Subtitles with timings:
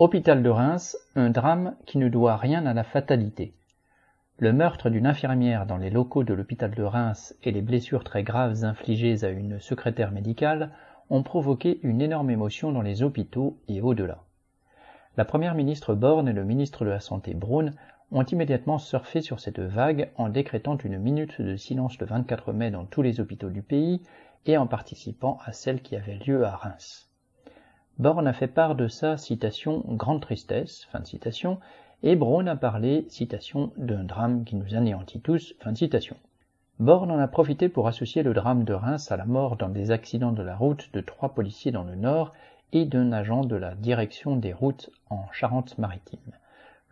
[0.00, 3.52] Hôpital de Reims, un drame qui ne doit rien à la fatalité.
[4.38, 8.22] Le meurtre d'une infirmière dans les locaux de l'hôpital de Reims et les blessures très
[8.22, 10.70] graves infligées à une secrétaire médicale
[11.10, 14.22] ont provoqué une énorme émotion dans les hôpitaux et au-delà.
[15.18, 17.74] La première ministre Borne et le ministre de la Santé Braun
[18.10, 22.70] ont immédiatement surfé sur cette vague en décrétant une minute de silence le 24 mai
[22.70, 24.00] dans tous les hôpitaux du pays
[24.46, 27.09] et en participant à celle qui avait lieu à Reims.
[28.00, 31.58] Born a fait part de sa citation grande tristesse, fin de citation,
[32.02, 36.16] et Braun a parlé, citation, d'un drame qui nous anéantit tous, fin de citation.
[36.78, 39.90] Born en a profité pour associer le drame de Reims à la mort dans des
[39.90, 42.32] accidents de la route de trois policiers dans le Nord
[42.72, 46.32] et d'un agent de la direction des routes en Charente-Maritime.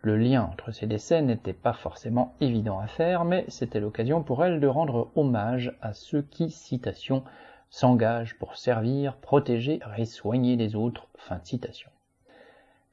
[0.03, 4.45] Le lien entre ces décès n'était pas forcément évident à faire, mais c'était l'occasion pour
[4.45, 7.23] elle de rendre hommage à ceux qui, citation,
[7.69, 11.07] s'engage pour servir, protéger et soigner les autres.
[11.17, 11.89] Fin de citation.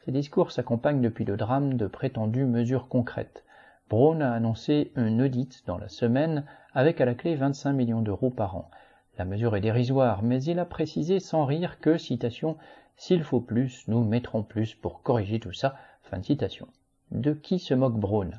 [0.04, 3.44] Ces discours s'accompagnent depuis le drame de prétendues mesures concrètes.
[3.88, 8.30] Braun a annoncé un audit dans la semaine avec à la clé 25 millions d'euros
[8.30, 8.70] par an.
[9.18, 12.56] La mesure est dérisoire, mais il a précisé sans rire que, citation,
[12.96, 15.76] s'il faut plus, nous mettrons plus pour corriger tout ça.
[16.02, 16.66] Fin de citation.
[17.12, 18.30] De qui se moque Braun?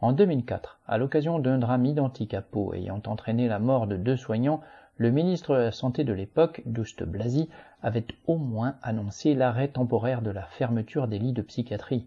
[0.00, 4.16] En 2004, à l'occasion d'un drame identique à Pau ayant entraîné la mort de deux
[4.16, 4.60] soignants,
[4.98, 7.50] le ministre de la Santé de l'époque, Douste Blazy,
[7.82, 12.06] avait au moins annoncé l'arrêt temporaire de la fermeture des lits de psychiatrie.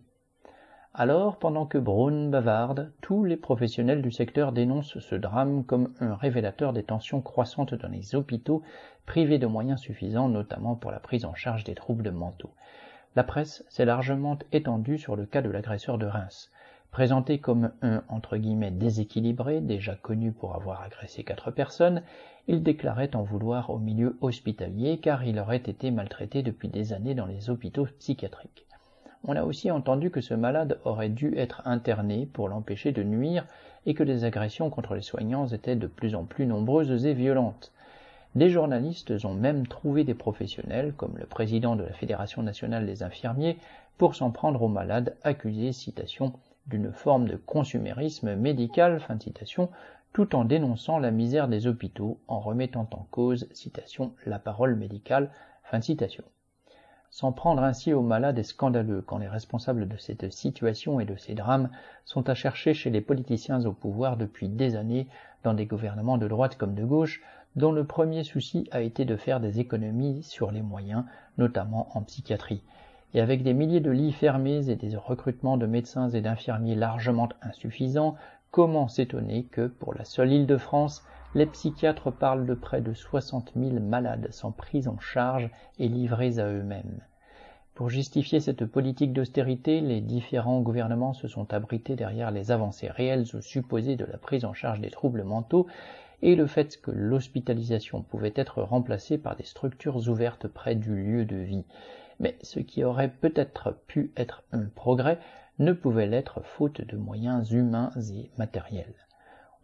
[0.95, 6.15] Alors, pendant que Braun bavarde, tous les professionnels du secteur dénoncent ce drame comme un
[6.15, 8.63] révélateur des tensions croissantes dans les hôpitaux
[9.05, 12.51] privés de moyens suffisants, notamment pour la prise en charge des troubles mentaux.
[13.15, 16.51] La presse s'est largement étendue sur le cas de l'agresseur de Reims.
[16.91, 18.01] Présenté comme un
[18.71, 22.01] déséquilibré, déjà connu pour avoir agressé quatre personnes,
[22.47, 27.13] il déclarait en vouloir au milieu hospitalier car il aurait été maltraité depuis des années
[27.13, 28.65] dans les hôpitaux psychiatriques.
[29.23, 33.45] On a aussi entendu que ce malade aurait dû être interné pour l'empêcher de nuire
[33.85, 37.71] et que les agressions contre les soignants étaient de plus en plus nombreuses et violentes.
[38.35, 43.03] Des journalistes ont même trouvé des professionnels, comme le président de la Fédération nationale des
[43.03, 43.57] infirmiers,
[43.97, 46.33] pour s'en prendre aux malades accusés, citation,
[46.69, 49.69] d'une forme de consumérisme médical, fin citation,
[50.13, 55.31] tout en dénonçant la misère des hôpitaux, en remettant en cause, citation, la parole médicale,
[55.63, 56.23] fin citation.
[57.11, 61.15] S'en prendre ainsi aux malades est scandaleux quand les responsables de cette situation et de
[61.15, 61.69] ces drames
[62.05, 65.07] sont à chercher chez les politiciens au pouvoir depuis des années,
[65.43, 67.21] dans des gouvernements de droite comme de gauche,
[67.55, 71.03] dont le premier souci a été de faire des économies sur les moyens,
[71.39, 72.61] notamment en psychiatrie
[73.13, 77.29] et avec des milliers de lits fermés et des recrutements de médecins et d'infirmiers largement
[77.41, 78.15] insuffisants,
[78.51, 81.03] comment s'étonner que, pour la seule île de France,
[81.35, 86.39] les psychiatres parlent de près de 60 000 malades sans prise en charge et livrés
[86.39, 87.01] à eux-mêmes?
[87.75, 93.25] Pour justifier cette politique d'austérité, les différents gouvernements se sont abrités derrière les avancées réelles
[93.33, 95.65] ou supposées de la prise en charge des troubles mentaux
[96.21, 101.23] et le fait que l'hospitalisation pouvait être remplacée par des structures ouvertes près du lieu
[101.23, 101.63] de vie
[102.19, 105.19] mais ce qui aurait peut-être pu être un progrès
[105.59, 108.95] ne pouvait l'être faute de moyens humains et matériels.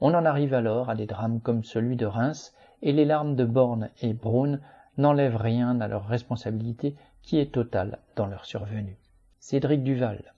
[0.01, 3.45] On en arrive alors à des drames comme celui de Reims, et les larmes de
[3.45, 4.59] Borne et Braun
[4.97, 8.97] n'enlèvent rien à leur responsabilité qui est totale dans leur survenue.
[9.39, 10.34] Cédric Duval